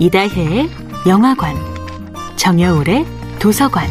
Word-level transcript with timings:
이다혜의 0.00 0.70
영화관, 1.08 1.56
정여울의 2.36 3.04
도서관. 3.40 3.88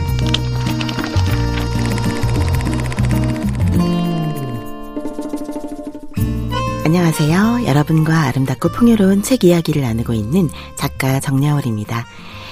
안녕하세요. 6.86 7.66
여러분과 7.66 8.22
아름답고 8.22 8.70
풍요로운 8.70 9.22
책 9.22 9.44
이야기를 9.44 9.82
나누고 9.82 10.14
있는 10.14 10.48
작가 10.78 11.20
정여울입니다. 11.20 12.06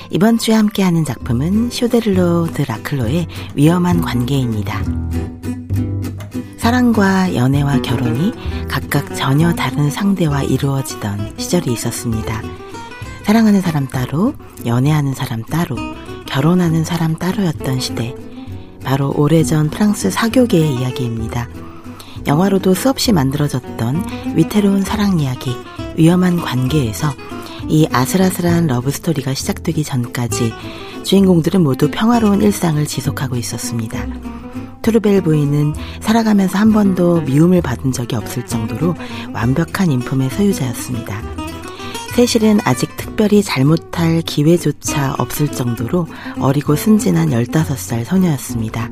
이번 0.09 0.37
주에 0.37 0.53
함께하는 0.53 1.05
작품은 1.05 1.69
쇼데르로 1.69 2.47
드 2.51 2.63
라클로의 2.63 3.27
위험한 3.55 4.01
관계입니다. 4.01 4.83
사랑과 6.57 7.33
연애와 7.33 7.81
결혼이 7.81 8.33
각각 8.67 9.15
전혀 9.15 9.53
다른 9.53 9.89
상대와 9.89 10.43
이루어지던 10.43 11.35
시절이 11.37 11.71
있었습니다. 11.71 12.64
사랑하는 13.25 13.59
사람 13.59 13.87
따로, 13.87 14.35
연애하는 14.67 15.15
사람 15.15 15.43
따로, 15.43 15.75
결혼하는 16.27 16.85
사람 16.85 17.15
따로였던 17.15 17.79
시대. 17.79 18.13
바로 18.83 19.11
오래전 19.17 19.71
프랑스 19.71 20.11
사교계의 20.11 20.75
이야기입니다. 20.75 21.49
영화로도 22.27 22.75
수없이 22.75 23.11
만들어졌던 23.13 24.35
위태로운 24.35 24.83
사랑 24.83 25.19
이야기, 25.19 25.55
위험한 25.97 26.37
관계에서 26.37 27.15
이 27.67 27.87
아슬아슬한 27.91 28.67
러브스토리가 28.67 29.33
시작되기 29.33 29.83
전까지 29.83 30.53
주인공들은 31.03 31.63
모두 31.63 31.89
평화로운 31.89 32.43
일상을 32.43 32.85
지속하고 32.85 33.37
있었습니다. 33.37 34.05
트루벨 34.83 35.21
부인은 35.21 35.73
살아가면서 35.99 36.59
한 36.59 36.71
번도 36.71 37.21
미움을 37.21 37.63
받은 37.63 37.91
적이 37.91 38.17
없을 38.17 38.45
정도로 38.45 38.93
완벽한 39.33 39.89
인품의 39.89 40.29
소유자였습니다. 40.29 41.23
세실은 42.15 42.59
아직 42.63 42.94
특별히 43.15 43.41
잘못할 43.41 44.21
기회조차 44.23 45.15
없을 45.17 45.49
정도로 45.49 46.05
어리고 46.37 46.75
순진한 46.75 47.29
15살 47.29 48.03
소녀였습니다. 48.03 48.89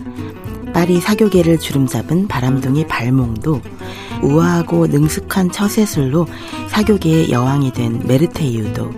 파리 0.73 1.01
사교계를 1.01 1.59
주름잡은 1.59 2.29
바람둥이 2.29 2.87
발몽도 2.87 3.59
우아하고 4.21 4.87
능숙한 4.87 5.51
처세술로 5.51 6.25
사교계의 6.69 7.31
여왕이 7.31 7.73
된 7.73 8.01
메르테이유도 8.07 8.91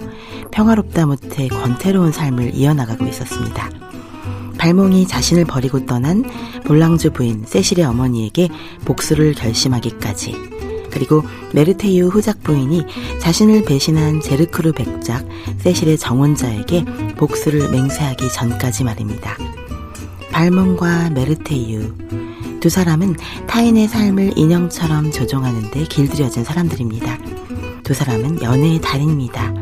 평화롭다 0.51 1.07
못해 1.07 1.47
권태로운 1.47 2.11
삶을 2.11 2.53
이어나가고 2.53 3.07
있었습니다. 3.07 3.71
발몽이 4.59 5.07
자신을 5.07 5.45
버리고 5.45 5.87
떠난 5.87 6.23
볼랑주 6.65 7.13
부인 7.13 7.45
세실의 7.47 7.83
어머니에게 7.83 8.49
복수를 8.85 9.33
결심하기까지 9.33 10.54
그리고 10.95 11.23
메르테이유 11.51 12.07
후작 12.07 12.41
부인이 12.41 12.85
자신을 13.19 13.65
배신한 13.65 14.21
제르크루 14.21 14.71
백작 14.71 15.27
세실의 15.59 15.97
정원자에게 15.97 16.85
복수를 17.17 17.69
맹세하기 17.69 18.31
전까지 18.31 18.85
말입니다. 18.85 19.37
발몽과 20.31 21.09
메르테이유 21.09 21.93
두 22.61 22.69
사람은 22.69 23.17
타인의 23.45 23.89
삶을 23.89 24.37
인형처럼 24.37 25.11
조종하는데 25.11 25.83
길들여진 25.83 26.45
사람들입니다. 26.45 27.19
두 27.83 27.93
사람은 27.93 28.41
연애의 28.41 28.79
달인입니다. 28.79 29.53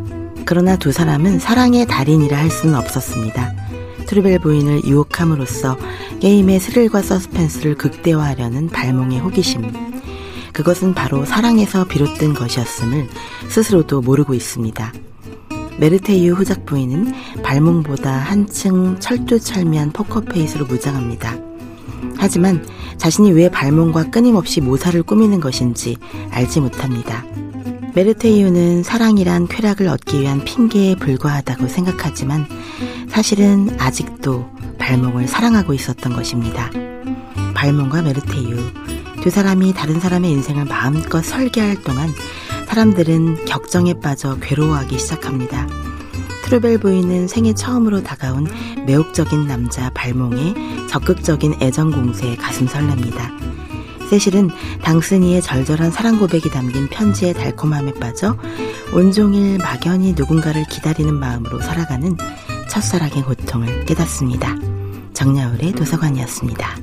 그러나 0.46 0.78
두 0.78 0.92
사람은 0.92 1.40
사랑의 1.40 1.88
달인이라 1.88 2.38
할 2.38 2.52
수는 2.52 2.76
없었습니다. 2.76 3.56
투르벨 4.06 4.38
부인을 4.40 4.84
유혹함으로써 4.86 5.78
게임의 6.20 6.60
스릴과 6.60 7.02
서스펜스를 7.02 7.76
극대화하려는 7.76 8.70
발몽의 8.70 9.20
호기심. 9.20 9.93
그것은 10.54 10.94
바로 10.94 11.26
사랑에서 11.26 11.84
비롯된 11.86 12.34
것이었음을 12.36 13.10
스스로도 13.50 14.02
모르고 14.02 14.34
있습니다. 14.34 14.94
메르테이유 15.80 16.34
후작 16.34 16.66
부인은 16.66 17.14
발몽보다 17.42 18.12
한층 18.12 19.00
철두철미한 19.00 19.92
포커페이스로 19.92 20.66
무장합니다. 20.66 21.36
하지만 22.18 22.66
자신이 22.98 23.32
왜 23.32 23.50
발몽과 23.50 24.12
끊임없이 24.12 24.62
모사를 24.62 25.02
꾸미는 25.04 25.40
것인지 25.40 25.98
알지 26.30 26.62
못합니다. 26.62 27.26
메르테이유는 27.96 28.84
사랑이란 28.84 29.48
쾌락을 29.48 29.88
얻기 29.88 30.22
위한 30.22 30.44
핑계에 30.44 30.96
불과하다고 30.96 31.68
생각하지만 31.68 32.48
사실은 33.10 33.70
아직도 33.80 34.50
발몽을 34.80 35.28
사랑하고 35.28 35.74
있었던 35.74 36.14
것입니다. 36.14 36.70
발몽과 37.54 38.02
메르테이유 38.04 38.58
두 39.24 39.30
사람이 39.30 39.74
다른 39.74 40.02
사람의 40.02 40.30
인생을 40.32 40.66
마음껏 40.66 41.24
설계할 41.24 41.82
동안 41.82 42.10
사람들은 42.68 43.46
격정에 43.46 43.94
빠져 43.94 44.38
괴로워하기 44.42 45.00
시작합니다. 45.00 45.66
트루벨 46.44 46.80
부인은 46.80 47.30
생애 47.30 47.54
처음으로 47.54 48.04
다가온 48.04 48.46
매혹적인 48.86 49.48
남자 49.48 49.90
발몽의 49.92 50.88
적극적인 50.90 51.56
애정 51.62 51.92
공세에 51.92 52.36
가슴 52.36 52.68
설렙니다. 52.68 54.10
세실은 54.10 54.50
당순이의 54.82 55.42
절절한 55.42 55.92
사랑 55.92 56.20
고백이 56.20 56.50
담긴 56.50 56.90
편지의 56.90 57.34
달콤함에 57.34 57.94
빠져 57.94 58.36
온종일 58.94 59.58
막연히 59.60 60.12
누군가를 60.18 60.66
기다리는 60.66 61.14
마음으로 61.14 61.62
살아가는 61.62 62.18
첫사랑의 62.70 63.24
고통을 63.24 63.86
깨닫습니다. 63.86 64.58
정야울의 65.14 65.72
도서관이었습니다. 65.72 66.76